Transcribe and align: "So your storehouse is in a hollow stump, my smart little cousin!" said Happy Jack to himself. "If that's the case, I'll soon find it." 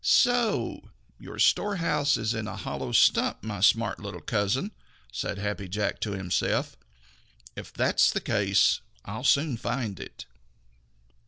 "So 0.03 0.89
your 1.19 1.37
storehouse 1.37 2.17
is 2.17 2.33
in 2.33 2.47
a 2.47 2.55
hollow 2.55 2.91
stump, 2.91 3.43
my 3.43 3.59
smart 3.59 3.99
little 3.99 4.19
cousin!" 4.19 4.71
said 5.11 5.37
Happy 5.37 5.67
Jack 5.69 5.99
to 5.99 6.13
himself. 6.13 6.75
"If 7.55 7.71
that's 7.71 8.09
the 8.09 8.19
case, 8.19 8.79
I'll 9.05 9.23
soon 9.23 9.57
find 9.57 9.99
it." 9.99 10.25